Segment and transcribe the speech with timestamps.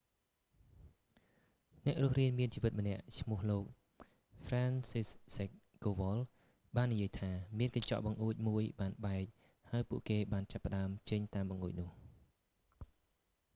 [1.83, 3.63] អ្នករស់រានមានជីវិតម្នាក់ឈ្មោះលោក
[4.47, 5.49] franciszek kowal ហ្វ្រានស៊ីសហ្សិក
[5.83, 6.23] កូវល់
[6.77, 9.25] បាននិយាយថា មានកញ្ចក់បង្អួចមួយបានបែក
[9.69, 11.89] ហើយពួកគេបានចាប់ផ្តើមចេញតាមបង្អួចនោះ